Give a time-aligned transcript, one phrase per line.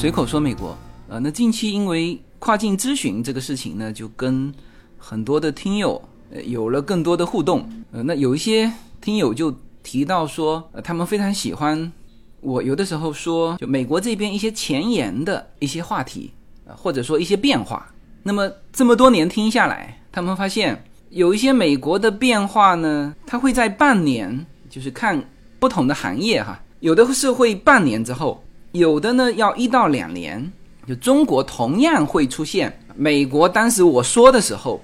[0.00, 0.74] 随口说美国，
[1.10, 4.50] 呃，那近期因为跨境咨询这个事情呢，就跟
[4.96, 6.00] 很多的听友
[6.32, 7.68] 呃有了更多的互动。
[7.92, 11.92] 呃，那有一些听友就提到说，呃，他们非常喜欢
[12.40, 16.30] 我有的时候说，就美国这边一些前沿的一些话题，
[16.66, 17.86] 啊，或者说一些变化。
[18.22, 25.22] 那么这么多年听下来，他们发现有一些美国的变化呢，它会在半年，就是看
[25.58, 28.42] 不同的行业哈，有的是会半年之后。
[28.72, 30.52] 有的呢要一到两年，
[30.86, 34.80] 就中国同样会出现美国当时我说的时候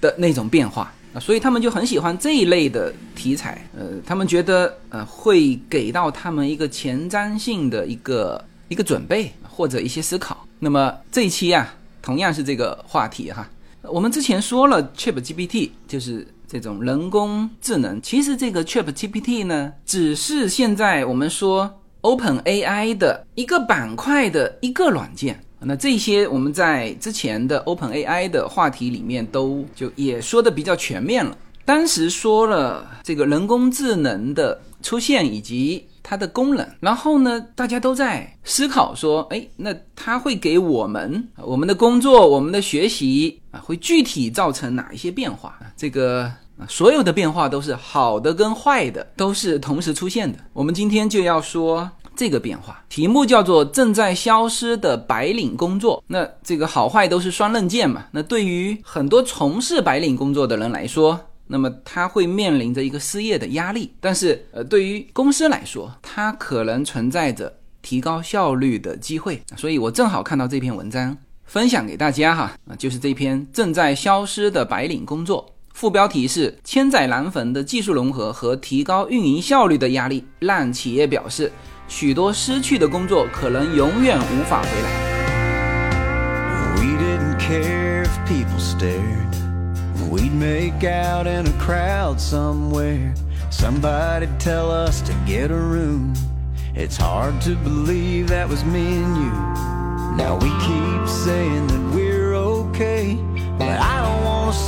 [0.00, 10.46] 的那种变化啊，所以他们就很喜欢这一类的题材，呃，他们觉得呃会给到他们一个前瞻性的一个一个准备或者一些思考。
[10.58, 13.46] 那么这一期啊，同样是这个话题哈，
[13.82, 21.80] 我们之前说了 Chat GPT 就是这种人工智能，其实这个 Chat GPT 呢，只是现在我们说。
[22.06, 31.36] Open AI 的一个板块的一个软件，那这些我们在之前的 Open AI 的话题里面都就也说的比较全面了。
[31.64, 45.58] 当时说了这个人工智能的出现以及它的功能，然后呢，大家都在思考说，哎，那它会给我们我们的工作、我们的学习啊，会具体造成哪一些变化？
[45.76, 46.30] 这个。
[46.58, 50.38] 啊，所有的变化都是好的跟坏的，都是同时出现的。
[50.54, 51.86] 我们今天就要说
[52.16, 56.02] 这个变化，题目叫做“正在消失的白领工作”。
[56.08, 58.06] 那这个好坏都是双刃剑嘛。
[58.10, 63.92] 那对于很多从事白领工作的人来说，那么他会面临着一个失业的压力。
[64.00, 69.40] 但是，呃，对于公司来说，它可能存在着提高效率的机会。
[69.56, 72.52] 所以我正好看到这篇文章，分享给大家哈。
[72.68, 75.46] 啊，就是这篇“正在消失的白领工作”。
[75.72, 81.52] 副标题是“千载难逢的技术融合和提高运营效率的压力，让企业表示
[81.87, 85.11] 许多失去的工作可能永远无法回来。”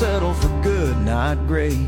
[0.03, 1.87] settle for good, not great.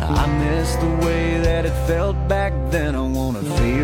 [0.00, 2.94] I miss the way that it felt back then.
[2.94, 3.77] I wanna feel that way again.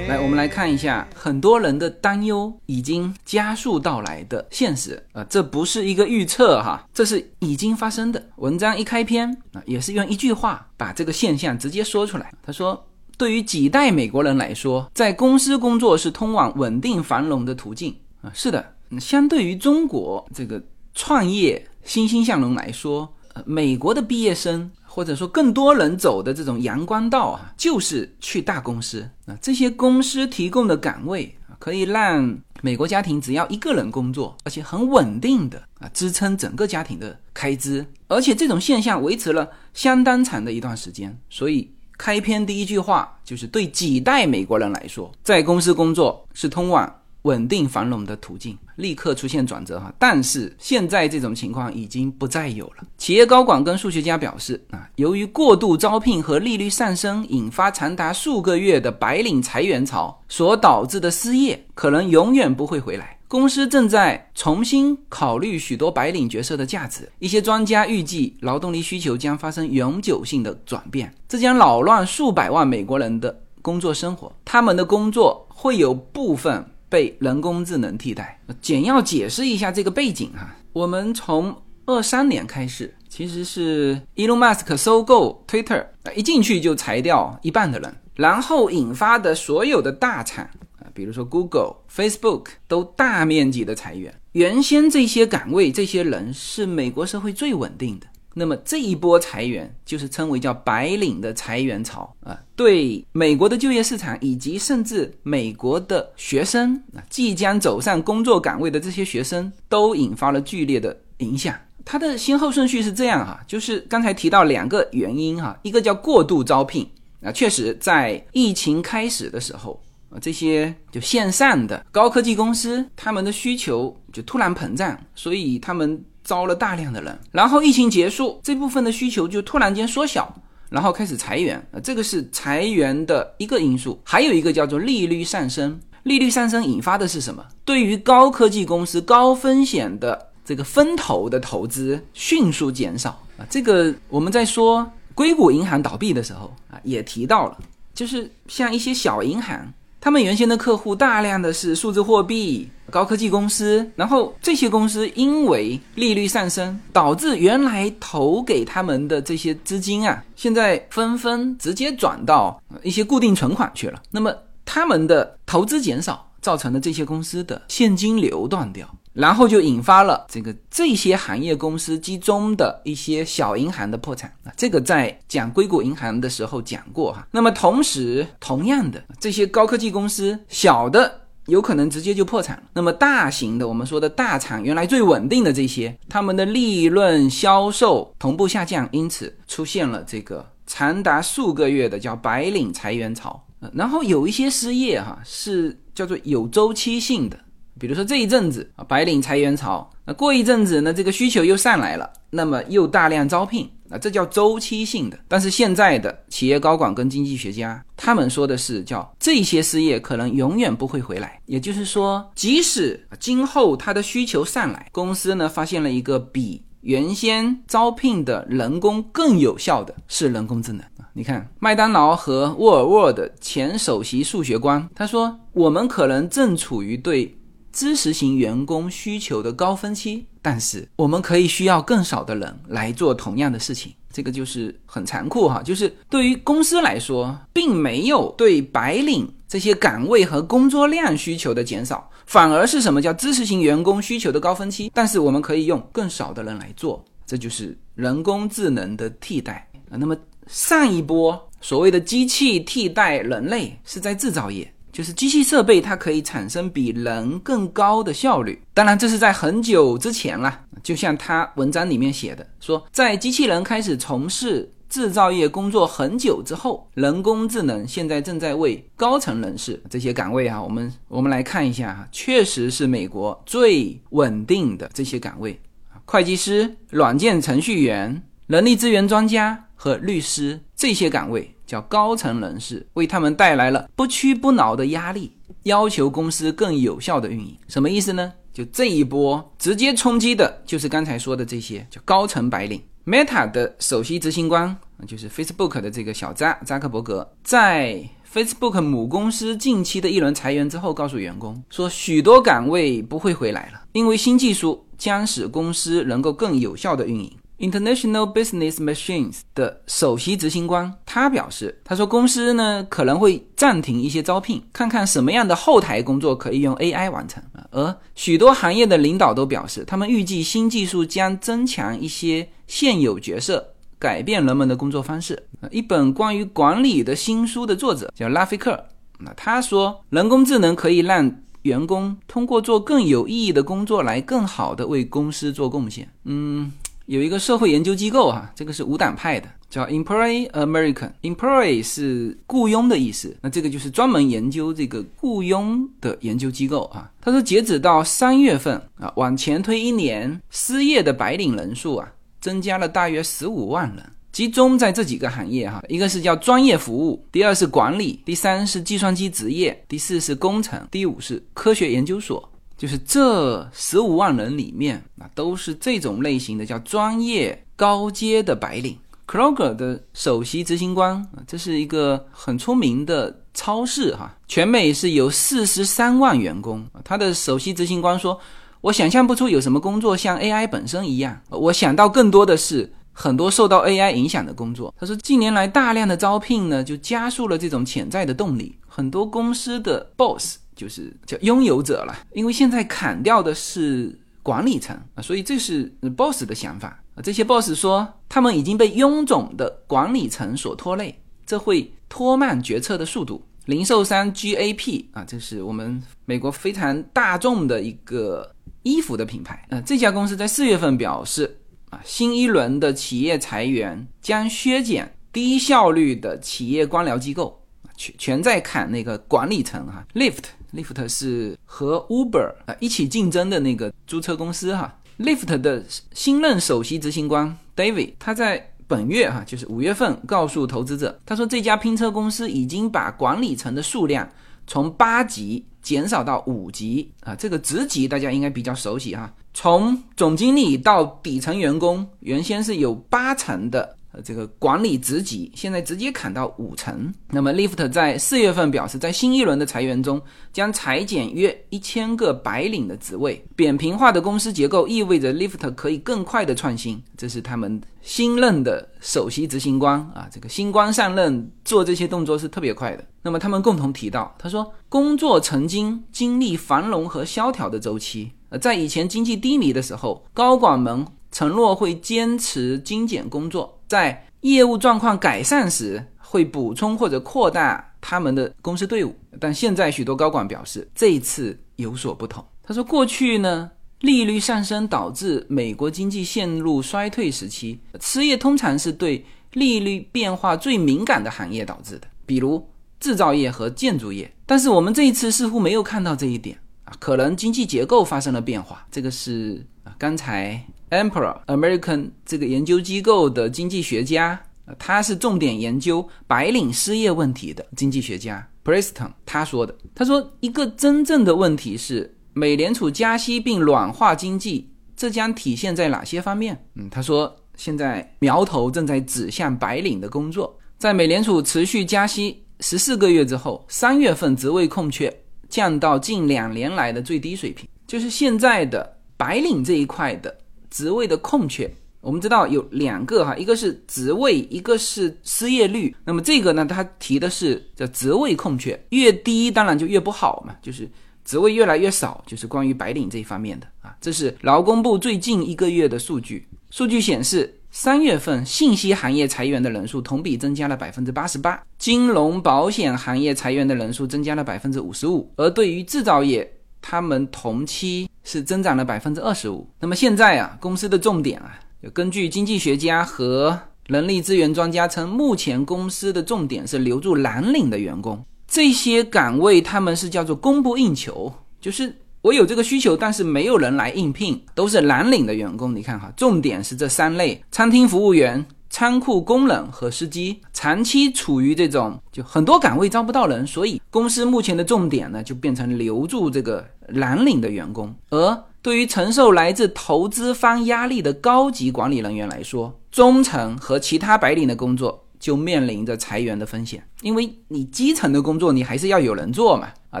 [0.06, 8.24] 来，我们来看一下很多人的担忧已经加速到来的现实啊，这不是一个预测哈，这是已经发生的。
[8.36, 12.32] 文章一开篇啊，也是用一句话把这个现象直接说出来。
[12.42, 12.86] 他说，
[13.16, 18.30] 对于几代美国人来说，在公司工作是通往稳定繁荣的途径啊。
[18.34, 20.62] 是的，相对于中国这个
[20.94, 21.66] 创业。
[21.84, 29.38] 欣欣向荣来说，呃，美国的毕业生或者说更多人走的这种阳光道啊，就是去大公司啊。
[29.40, 37.86] 这些公司提供的岗位，可以让美国家庭只要一个人工作，而且很稳定的啊，支撑整个家庭的开支。
[38.08, 41.16] 而且这种现象维持了相当长的一段时间。
[41.30, 46.92] 所以开篇第一句话就是对几代美国人来说，在公司工作是通往。
[47.22, 52.86] 稳定繁荣的途径立刻出现转折哈，但是现在这种情况已经不再有了。
[52.96, 63.18] 企业高管跟数学家表示啊，由于过度招聘和利率上升引发长达数个月的白领裁员潮所导致的失业，可能永远不会回来。
[63.26, 67.06] 公司正在重新考虑许多白领角色的价值。
[67.18, 74.32] 一些专家预计，劳动力需求将发生永久性的转变，这将扰乱数百万美国人的工作生活。
[74.46, 76.64] 他们的工作会有部分。
[76.88, 78.40] 被人工智能替代。
[78.60, 90.44] 简要解释一下这个背景哈，我们从二三年开始，其实是 Elon Musk 收购 Twitter，一进去就裁掉一半的人，然后引发的所有的大厂
[90.78, 94.14] 啊，比如说 Google、Facebook 都大面积的裁员。
[94.32, 98.06] 原先这些岗位、这些人是美国社会最稳定的。
[98.38, 111.52] 那么这一波裁员就是称为叫白领的裁员潮啊，对美国的就业市场以及甚至美国的学生啊，即将走上工作岗位的这些学生都引发了剧烈的影响。
[111.84, 116.88] 它的先后顺序是这样哈，就是刚才提到两个原因哈，一个叫过度招聘
[117.20, 126.00] 啊，确实在疫情开始的时候啊，这些就线上的高科技公司他们的需求就突然膨胀，所以他们。
[126.28, 130.30] 招了大量的人，然后疫情结束，这部分的需求就突然间缩小，
[130.68, 133.98] 然后开始裁员啊，这个是裁员的一个因素。
[134.04, 137.42] 还有一个叫做利率上升，利率上升引发的是什么？
[137.64, 143.08] 对于高科技公司高风险的这个分投的投资迅速减少
[143.38, 143.46] 啊。
[143.48, 147.56] 这个我们在说硅谷银行倒闭的时候啊，也提到了，
[147.94, 149.72] 就是像一些小银行。
[150.08, 164.00] 他们原先的客户大量的是数字货币、高科技公司，然后这些公司因为利率上升，导致原来投给他们的这些资金啊，现在纷纷直接转到一些固定存款去了。
[164.10, 164.34] 那么
[164.64, 168.88] 他们的投资减少，造成了这些公司的现金流断掉。
[169.18, 177.26] 然后就引发了这个这些行业公司集中的一些小银行的破产啊，这个在讲硅谷银行的时候讲过哈。
[177.32, 182.62] 那么同时，同样的这些高科技公司，小的有可能直接就破产了。
[182.74, 193.44] 那么大型的，我们说的大厂，原来最稳定的这些，他们的利润、销售同步下降，因此出现了这个长达数个月的叫白领裁员潮。
[193.72, 197.36] 然后有一些失业哈，是叫做有周期性的。
[197.78, 205.18] 比如说这一阵子啊，白领裁员潮，那过一阵子呢，这个需求又上来了，那么又大量招聘，啊，这叫周期性的。
[205.28, 211.40] 但是现在的企业高管跟经济学家，他们说的是叫这些失业可能永远不会回来。
[211.46, 220.84] 也就是说，即使今后他的需求上来，公司呢发现了一个比原先招聘的人工更有效的是人工智能。
[221.14, 227.34] 你看，麦当劳和沃尔沃的前首席数学官他说，我们可能正处于对。
[227.78, 235.62] 知识型员工需求的高峰期，但是我们可以需要更少的人来做同样的事情，这个就是很残酷哈。
[235.62, 244.90] 就是对于公司来说，并没有对白领这些岗位和工作量需求的减少，反而是什么叫知识型员工需求的高峰期？
[244.92, 249.94] 但是我们可以用更少的人来做，这就是人工智能的替代啊。
[249.96, 250.16] 那么
[250.48, 254.68] 上一波所谓的机器替代人类是在制造业。
[254.98, 258.60] 就是机器设备，它可以产生比人更高的效率。
[258.74, 260.62] 当然，这是在很久之前了。
[260.82, 275.60] 就像他文章里面写的，说在机器人开始从事制造业工作很久之后，人工智能现在正在为高层人士这些岗位啊，我们我们来看一下哈，确实是美国最稳定的这些岗位
[276.06, 281.54] 会计师、软件程序员、人力资源专家和律师这些岗位。
[281.68, 285.30] 叫高层人士为他们带来了不屈不挠的压力，
[285.64, 287.54] 要求公司更有效的运营。
[287.68, 288.32] 什么意思呢？
[288.54, 292.82] 就这一波直接冲击的就是刚才说的这些叫高层白领。
[293.04, 294.76] Meta 的首席执行官
[295.06, 307.32] 就是 Facebook 的这个小扎扎克伯格，在 Facebook 母公司近期的一轮裁员之后，告诉员工说，许多岗位不会回来了，因为新技术将使公司能够更有效的运营。
[307.58, 317.42] International Business Machines 的首席执行官，他表示，他说公司呢可能会暂停一些招聘，看看什么样的后台工作可以用 AI 完成。
[317.70, 325.42] 而许多行业的领导都表示，他们预计新技术将增强一些现有角色，改变人们的工作方式。
[325.72, 328.86] 一本关于管理的新书的作者叫拉菲克，
[329.18, 336.08] 那他说，人工智能可以让员工通过做更有意义的工作来更好的为公司做贡献。
[336.22, 336.72] 嗯。
[337.08, 341.10] 有一个社会研究机构哈，这个是无党派的，叫 Employee American。
[341.22, 347.10] Employee 是雇佣的意思，那这个就是专门研究这个雇佣的研究机构啊。
[347.18, 352.12] 他说，截止到三月份啊，往前推一年，失业的白领人数啊，
[352.42, 362.46] 增加了大约十五万人，集中在这几个行业哈，一个是叫专业服务，第二是管理，第三是计算机职业，第四是工程，第五是科学研究所。
[362.76, 365.02] 就是这十五万人里面，
[365.38, 368.98] 都是这种类型的，叫专业高阶的白领。
[369.24, 376.84] Kroger 的首席执行官，这是一个很出名的超市哈，全美是有四十三万员工。
[377.04, 378.36] 他的首席执行官说
[378.82, 388.76] ：“我想象不出有什么工作像 AI 本身一样，我想到更多的是很多受到 AI 影响的工作。”他说：“近年来大量的招聘呢，就加速了这种潜在的动力。
[388.88, 394.16] 很多公司的 boss。”就是叫拥有者了，因为现在砍掉的是
[394.48, 397.20] 管理层啊，所以这是 boss 的想法啊。
[397.22, 403.44] 这些 boss 说，他们已经被臃肿的管理层所拖累，这会拖慢决策的速度。
[403.66, 408.50] 零售商 GAP 啊，这是我们美国非常大众的一个
[408.84, 409.78] 衣服的品牌啊。
[409.82, 417.62] 这家公司在四月份表示啊，新一轮的企业裁员将削减低效率的企业官僚机构
[417.98, 420.44] 全全在砍那个管理层哈，Lift。
[420.74, 424.94] Lyft 是和 Uber 啊一起竞争的那个租车公司哈。
[425.18, 434.28] Lyft 的新任首席执行官 David，他在本月哈就是五月份告诉投资者，他说这家拼车公司已经把管理层的数量
[434.66, 437.34] 从八级减少到五级啊。
[437.34, 447.12] 这个职级大家应该比较熟悉哈，从总经理到底层员工，原先是有八层的这个管理职级，现在直接砍到五成。
[447.30, 450.20] 那么 Lyft 在四月份表示，在新一轮的裁员中
[450.52, 453.44] 将裁减约一千个白领的职位。
[453.54, 463.04] 扁平化的公司结构意味着 Lyft 可以更快的创新，这是他们新任的首席执行官啊，这个新官上任做这些动作是特别快的。
[463.22, 468.32] 那么他们共同提到，他说工作曾经经历繁荣和萧条的周期。
[468.50, 471.06] 呃，在以前经济低迷的时候，高管们
[471.38, 479.14] 承诺会坚持精简工作；在业务状况改善时，会补充或者扩大他们的公司队伍。
[479.38, 482.44] 但现在许多高管表示，这一次有所不同。
[482.64, 492.68] 他说，过去呢，利率上升导致美国经济陷入衰退时期，失业通常是对利率变化最敏感的行业导致的，比如
[492.98, 494.28] 制造业和建筑业。
[494.44, 496.92] 但是我们这一次似乎没有看到这一点啊。
[496.98, 504.40] 可能经济结构发生了变化，这个是啊，刚才 Emperor American 这个研究机构的经济学家，
[504.78, 516.58] 他是重点研究白领失业问题的经济学家 Preston 他说的，他说一个真正的问题是美联储加息并软化经济，这将体现在哪些方面？
[516.74, 525.14] 嗯，他说现在苗头正在指向白领的工作，在美联储持续加息十四个月之后，三月份职位空缺。
[525.48, 530.36] 降到近两年来的最低水平，就是现在的白领这一块的
[530.70, 531.70] 职位的空缺。
[532.00, 535.94] 我们知道有两个哈，一个是职位，一个是失业率。
[536.04, 540.88] 那么这个呢，它提的是叫职位空缺，越低当然就越不好嘛，就是
[541.24, 543.94] 职位越来越少，就是关于白领这一方面的啊。
[544.00, 547.54] 这是劳工部最近一个月的数据，数据显示。
[547.70, 559.68] 三月份信息行业裁员的人数同比增加了百分之八十八，金融保险行业裁员的人数增加了百分之五十五，而对于制造业，他们同期是增长了百分之二十五。
[559.80, 561.58] 那么现在啊，公司的重点啊，
[561.92, 571.94] 根据经济学家和人力资源专家称，目前公司的重点是留住蓝领的员工，这些岗位他们是叫做供不应求，就是。
[572.20, 575.74] 我有这个需求，但是没有人来应聘，都是蓝领的员工。
[575.74, 587.94] 你看哈，重点是这三类：餐厅服务员、仓库工人和司机，长期处于这种就很多岗位招不到人，所以公司目前的重点呢，就变成留住这个蓝领的员工。
[588.10, 595.04] 而对于承受来自投资方压力的高级管理人员来说，中层和其他白领的工作。
[595.20, 600.00] 就面临着裁员的风险，因为你基层的工作你还是要有人做嘛，啊，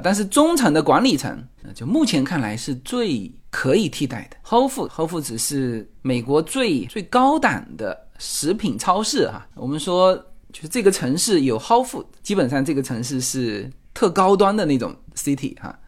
[0.00, 1.36] 但是中层的管理层，
[1.74, 4.36] 就目前看来是最可以替代的。
[4.48, 9.46] Hof Hof 只是美国最最高档的食品超市哈。
[9.54, 10.14] 我们说，
[10.52, 15.78] 就是这个城市有 Whole f o o d 基本上这个城市是特高端的那种 city 哈，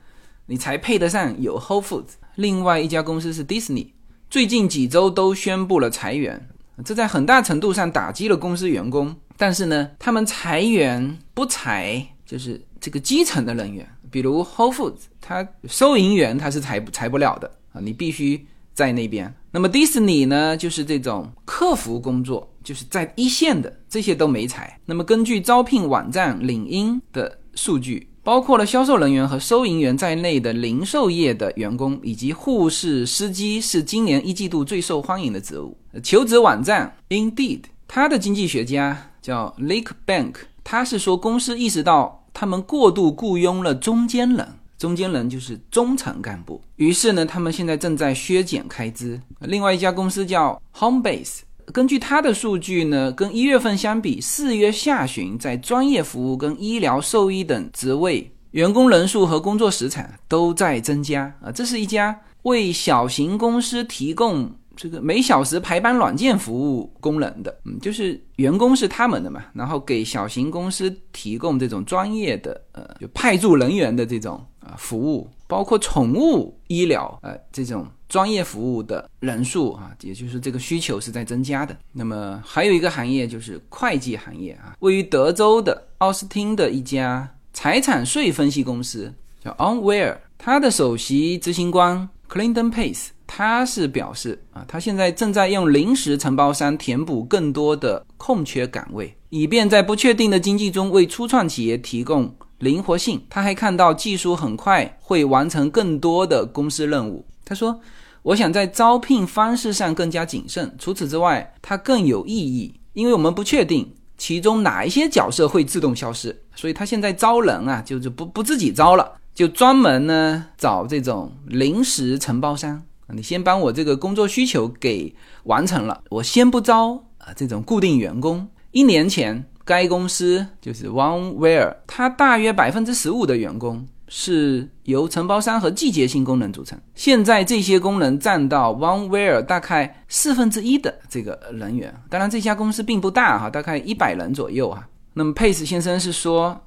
[0.46, 2.12] 你才配得上有 Whole Foods。
[2.36, 3.88] 另外一家公司是 Disney，
[4.30, 6.48] 最近几周都宣布了裁员。
[6.82, 19.34] 这在很大程度上打击了公司员工，但是呢，他们裁员不裁，就是这个基层的人员，比如 Whole Foods，它收银员他是裁裁不了的啊，你必须在那边。
[19.50, 24.78] 那么迪士尼呢，就是这种客服工作，就是在一线的这些都没裁。
[24.86, 28.06] 那么根据招聘网站领英的数据。
[28.22, 35.74] 包括了销售人员和收银员在内的零售业的员工，以及护士、司机是今年一季度最受欢迎的职务。
[36.02, 44.46] 求职网站 Indeed，他的经济学家叫 Lake Bank，他是说公司意识到他们过度雇佣了中间人，
[44.80, 49.20] 中间人就是中层干部，于是呢，他们现在正在削减开支。
[49.40, 51.40] 另外一家公司叫 Homebase。
[51.70, 61.52] 根据他的数据呢，跟一月份相比，四月下旬在专业服务跟医疗、兽医等职位，员工人数和工作时长都在增加啊。
[61.52, 74.42] 这是一家为小型公司提供这个每小时排班软件服务功能的，嗯，就是员工是他们的嘛，然后给小型公司提供这种专业的呃，就派驻人员的这种
[74.78, 77.86] 服务，包括宠物医疗呃这种。
[78.10, 81.76] 专业服务的人数啊，也就是这个需求是在增加的。
[81.92, 103.20] 那么还有一个行业就是会计行业啊，位于德州的奥斯汀的一家财产税分析公司叫 Onware，它的首席执行官 Clinton Pace，他是表示啊，他现在正在用临时承包商填补更多的空缺岗位，以便在不确定的经济中为初创企业提供灵活性。
[103.28, 107.26] 他还看到技术很快会完成更多的公司任务。
[107.44, 107.78] 他说。
[108.22, 110.70] 我想在招聘方式上更加谨慎。
[110.78, 116.38] 除此之外，它更有意义，因为我们不确定其中哪一些角色会自动消失。
[116.54, 122.82] 所以他现在招人啊，就是不不自己招了，就专门呢找这种临时承包商。
[123.08, 128.46] 你先帮我这个工作需求给完成了，我先不招啊这种固定员工。
[128.72, 136.78] 一年前，该公司就是 OneWare，它大约百分之十五的员工是由承包商和季节性工人组成。
[136.94, 141.94] 现在这些工人占到 OneWare 大概四分之一的这个人员。
[142.08, 144.88] 当然，这家公司并不大哈，大概一百人左右哈。
[145.14, 146.62] 那么佩斯先生是说。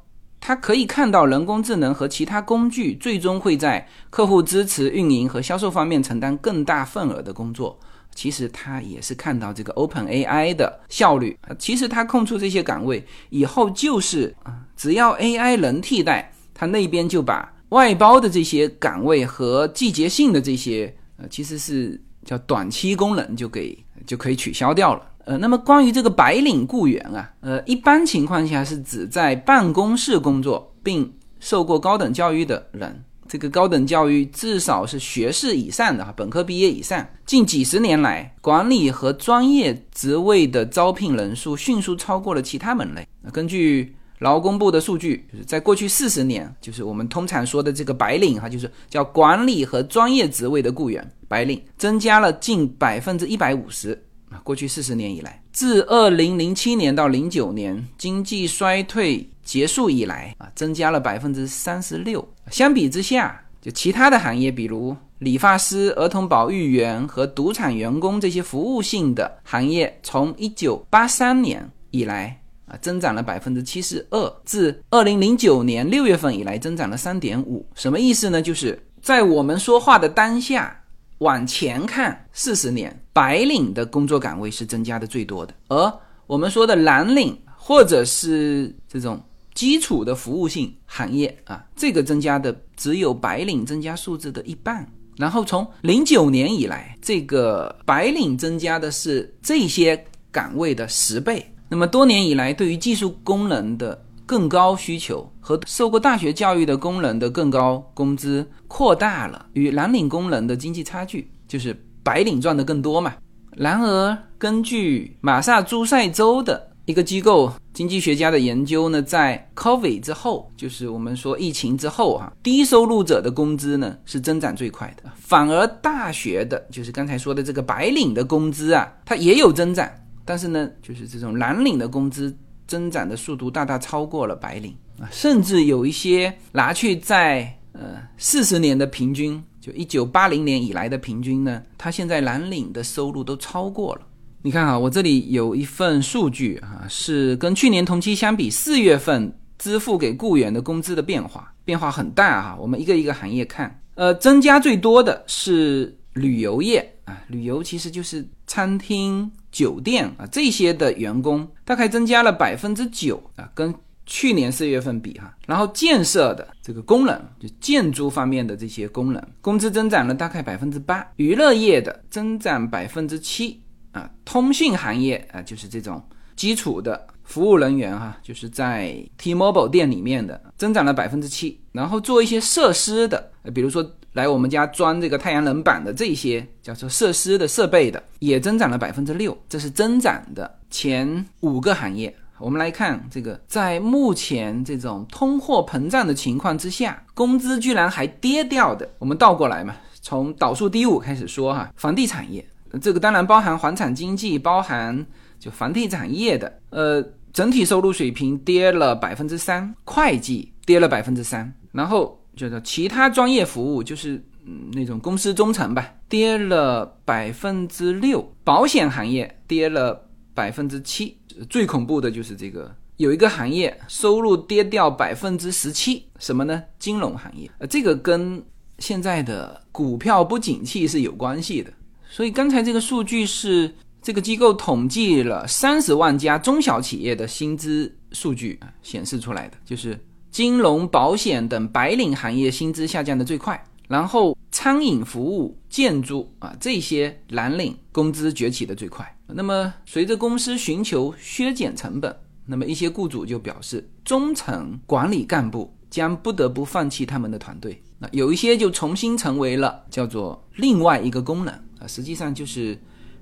[0.45, 7.79] 他可以看到人工智能和其他工具最终会在客户支持、运营和销售方面承担更大份额的工作。
[8.15, 11.37] 其实他也是看到这个 Open AI 的效率。
[11.57, 25.01] 其实他空出这些岗位以后，就是啊，只要 AI 能替代，他那边就把外包的这些岗位和季节性的这些呃，其实是叫短期工人就给就可以取消掉了。
[25.25, 33.03] 呃，那么关于这个白领雇员啊，呃，一般情况下是指在办公室工作并受过高等教育的人。
[33.33, 37.03] 这个高等教育至少是学士以上的哈，本科毕业以上。
[37.25, 43.07] 近几十年来，管理和专业职位的招聘人数迅速超过了其他门类。
[43.23, 53.99] 那根据劳工部的数据，就是在过去四十年，就是我们通常说的这个白领哈，就是叫管理和专业职位的雇员，白领增加了近百分之一百五十。
[54.43, 62.27] 过去四十年以来，自二零零七年到零九年经济衰退结束以来啊，增加了百分之三十六。
[62.49, 77.65] 相比之下，就其他的行业，比如理发师、儿童保育员和赌场员工这些服务性的行业，从一九八三年以来啊，增长了百分之七十二，自二零零九年六月份以来增长了三点五。
[77.75, 78.41] 什么意思呢？
[78.41, 80.79] 就是在我们说话的当下。
[81.19, 89.21] 往前看四十年，白领的工作岗位是增加的最多的，而我们说的蓝领或者是这种
[89.53, 94.85] 基础的服务性行业啊，这个增加的只有白领增加数字的一半。
[95.17, 101.45] 然后从零九年以来，这个白领增加的是这些岗位的十倍。
[101.69, 104.03] 那么多年以来，对于技术工人的。
[104.33, 113.13] 更高需求和受过大学教育的工人的更高工资，扩大了与蓝领工人的经济差距，就是白领赚的更多嘛。
[113.55, 129.87] 然而，根据马萨诸塞州的一个机构经济学家的研究呢，在 COVID 之后，就是我们说疫情之后哈，低收入者的工资呢是增长最快的，反而大学的，就是刚才说的这个白领的工资啊，它也有增长，
[130.25, 132.35] 但是呢，就是这种蓝领的工资。
[132.67, 144.01] 增长的速度大大超过了白领啊，甚至有一些拿去在呃四十年的平均，就一九八零年以来的平均呢，它现在蓝领的收入都超过了。
[144.41, 152.57] 你看啊，我这里有一份数据啊，是跟去年同期相比，四月份支付给雇员的工资的变化，变化很大哈。
[152.59, 159.31] 我们一个一个行业看，呃，增加最多的是旅游业啊，旅游其实就是餐厅。
[159.53, 163.71] 酒店啊，这些的员工大概增加了百分之九啊，跟
[164.03, 165.31] 去年四月份比哈。
[165.45, 171.07] 然后建设的这个工人，就建筑方面的这些工人，工资增长了大概百分之八。
[171.17, 176.03] 娱乐业的增长百分之七啊，通讯行业啊，就是这种
[176.35, 181.61] 基础的服务人员哈，就是在 T-Mobile 店里面的增长了百分之七。
[181.71, 183.87] 然后做一些设施的，比如说。
[184.13, 192.15] 来我们家装这个太阳能板的这些叫做设施的设备的，也增长了百分之六，这是增长的前五个行业。
[192.39, 198.87] 我们来看这个，在目前这种通货膨胀的情况之下，工资居然还跌掉的。
[198.99, 202.45] 我们倒过来嘛，从倒数第五开始说哈，房地产业，
[202.81, 205.05] 这个当然包含房产经济，包含
[205.39, 212.19] 就房地产业的，呃，整体收入水平跌了百分之三，会计跌了百分之三，然后。
[212.35, 214.15] 就是其他专业服务，就是
[214.45, 221.17] 嗯那种公司中层吧，跌了百分之六，保险行业跌了百分之七，
[221.49, 226.63] 最恐怖的就是这个有一个行业收入跌掉百分之十七，什么呢？
[226.79, 228.43] 金融行业，呃，这个跟
[228.79, 231.71] 现在的股票不景气是有关系的。
[232.09, 239.99] 所以刚才这个数据是这个机构统计了三十万家中小企业的薪资数据显示出来的，就是。
[240.33, 249.15] 金融、保险等白领行业薪资下降的最快，然后餐饮服务、建筑啊这些蓝领工资崛起的最快。
[249.27, 252.17] 那么随着公司寻求削减成本，
[252.47, 257.79] 那么一些雇主就表示，中层管理干部将不得不放弃他们的团队。
[257.99, 262.75] 那有一些就重新成为了叫做另外一个功能啊，实际上就是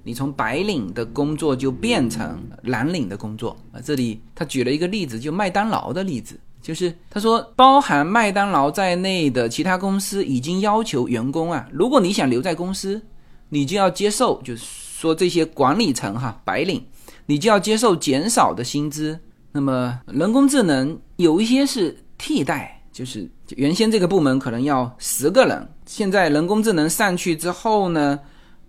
[0.05, 3.81] 你从白领的工作就变成蓝领的工作啊。
[3.83, 6.39] 这里他举了一个例子，就麦当劳的例子。
[6.61, 13.01] 就是他说，包含麦当劳在内的其他公司已经要求员工啊，如果你想留在公司，
[13.49, 16.85] 你就要接受就是说这些管理层哈白领，
[17.25, 19.19] 你就要接受减少的薪资。
[19.51, 28.17] 那么人工智能有一些是替代，就是原先这个部门可能要十个人，现在人工智能上去之后呢，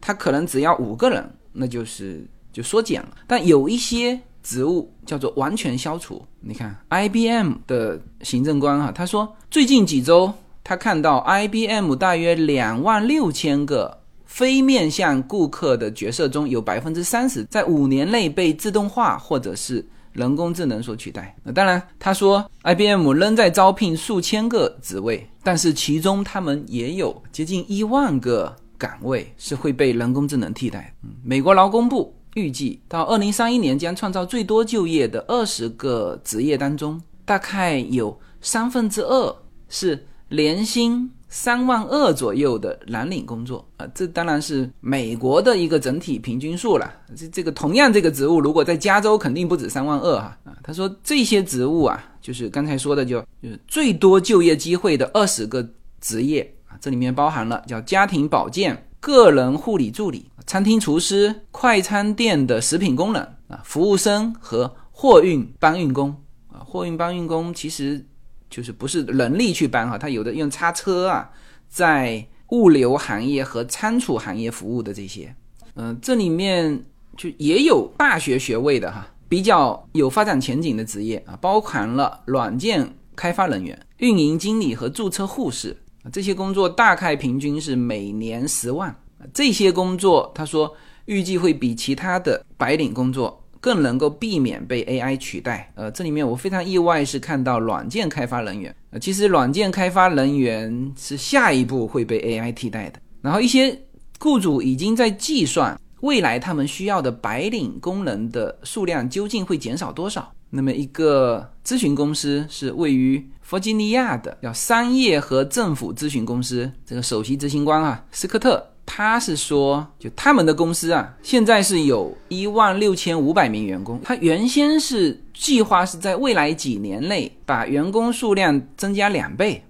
[0.00, 3.11] 它可能只要五个人，那就是就缩减了。
[3.26, 6.24] 但有一些职务叫做完全消除。
[6.40, 10.33] 你看 IBM 的行政官哈，他说最近几周
[10.64, 21.35] 他看到 IBM 大约两万六千个非面向顾客的角色中有百分之三十在五年内被自动化或者是人工智能所取代。
[21.42, 30.94] 那当然，他说 IBM 仍在招聘数千个职位，但是其中他们也有接近一万个岗位是会被人工智能替代。
[31.02, 32.14] 嗯，美国劳工部。
[32.34, 39.36] 预计到二零三一年将创造最多就业的二十个职业当中，大概有三分之二
[39.68, 46.90] 是年薪三万二左右的蓝领工作啊，这当然是美国的一个整体平均数了。
[47.16, 50.56] 这这个同样这个职务，如果在加州肯定不止三万二哈啊。
[50.62, 55.66] 他说这些职务啊，就是刚才说的，就就是最多就业机会的二十个
[56.00, 58.88] 职业啊，这里面包含了叫家庭保健。
[59.02, 66.14] 个人护理助理、餐厅厨师、快餐店的食品工人啊、服务生和货运搬运工
[66.52, 68.06] 啊，货运搬运工其实
[68.48, 71.28] 就是不是人力去搬哈，他有的用叉车啊，
[71.68, 75.34] 在物流行业和仓储行业服务的这些，
[75.74, 76.84] 嗯，这里面
[77.16, 85.76] 就也有大学学位的哈，比较有发展前景的职业啊，包含了软件开发人员、运营经理和注册护士。
[86.10, 88.94] 这些工作大概平均是每年十万。
[89.32, 95.70] 这些工作，他说预计会比其他的白领工作更能够避免被 AI 取代。
[95.76, 98.74] 呃，这里面我非常意外是看到软件开发人员。
[98.90, 102.98] 呃，其实软件开发人员是下一步会被 AI 替代的。
[103.20, 103.78] 然后一些
[104.18, 110.32] 雇主已经在计算未来他们需要的白领工人的数量究竟会减少多少。
[110.54, 116.70] 那么一个咨询公司是位于弗吉尼亚的，叫商业和政府咨询公司。
[116.84, 123.98] 这个首席执行官啊，斯科特，他是说，就他们的公司啊，现在是有一万六千五百名员工。
[124.04, 129.64] 他原先是计划是在未来几年内把员工数量增加两倍，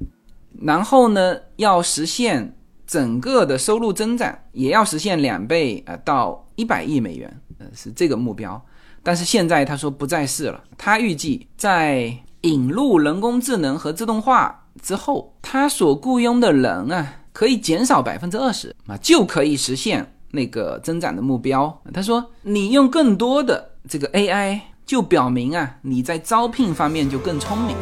[0.61, 2.57] 然后呢，要实现
[2.89, 8.61] 整个的收入增长也要实现两倍啊，到一百亿美元，呃，是这个目标。
[9.03, 10.63] 但是现在他说不再是了。
[10.77, 21.83] 他预计在引入人工智能和自动化之后，他所雇佣的人啊，可以减少百分之二十啊，就可以实现那个增长的目标。
[21.93, 27.77] 他说，你用更多的这个 AI，就表明啊，你在招聘方面就更聪明。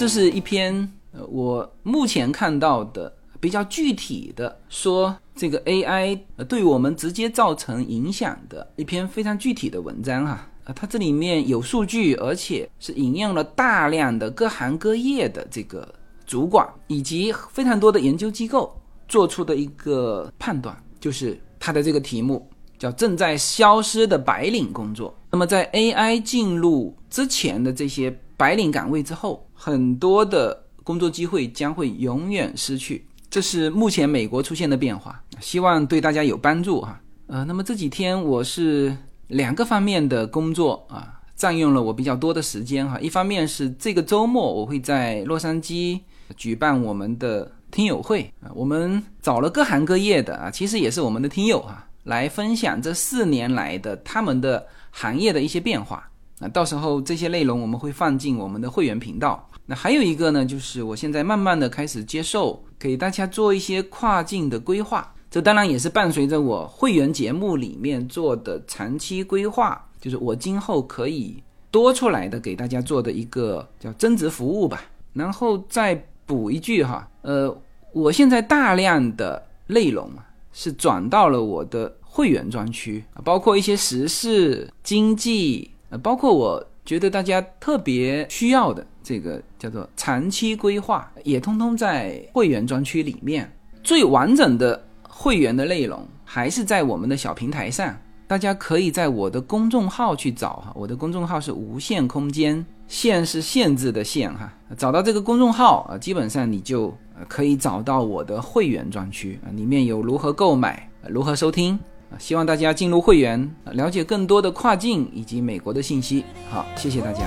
[0.00, 15.86] 这是一篇呃，我目前看到的比较具体的说这个 AI 对我们直接造成影响的一篇非常具体的文章哈啊，它这里面有数据，而且是引用了大量的各行各业的这个
[16.24, 18.74] 主管以及非常多的研究机构
[19.06, 25.14] 做出的一个判断，就是它的这个题目叫“正在消失的白领工作”。
[25.30, 29.46] 那么在 AI 进入之前的这些白领岗位之后。
[29.52, 36.98] 很多的工作机会将会永远失去，这是目前美国出现的变化，希望对大家有帮助哈。
[37.26, 38.96] 呃，那么这几天我是
[39.28, 42.98] 两个方面的工作啊，占用了我比较多的时间哈。
[43.00, 46.00] 一方面是这个周末我会在洛杉矶
[46.38, 56.09] 举办我们的听友会，我们找了各行各业的啊，其实也是我们的听友哈，来分享这四年来的他们的行业的一些变化
[56.40, 56.48] 那。
[56.48, 59.48] 到时候这些内容我们会放进我们的会员频道。
[59.66, 74.82] 那还有一个呢，就是我现在慢慢的开始接受给大家做一些跨境的规划，这当然也是伴随着我会员节目里面做的长期规划，就是我今后可以多出来的给大家做的一个叫增值服务吧。
[75.12, 77.56] 然后再补一句哈，呃，
[77.92, 80.10] 我现在大量的内容
[80.52, 88.86] 是转到了我的会员专区，包括一些时事、经济，呃，包括我觉得大家特别需要的。
[89.02, 93.50] 这个叫做长期规划，也通通在会员专区里面。
[93.82, 97.96] 最完整的会员的内容还是在我们的小平台上，
[98.28, 100.72] 大家可以在我的公众号去找哈。
[100.76, 104.52] 我的公众号是无限空间限是限制的限哈。
[104.76, 106.94] 找到这个公众号啊，基本上你就
[107.26, 111.76] 可以找到我的会员专区啊，里面有如何购买、如何收听。
[112.18, 116.24] 希望大家进入会员，了解更多的跨境以及美国的信息。
[116.50, 117.20] 好，谢谢大家。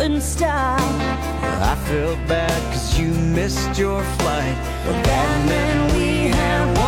[0.00, 0.80] couldn't stop.
[1.60, 4.56] I felt bad cause you missed your flight.
[4.86, 6.79] But bad man, we have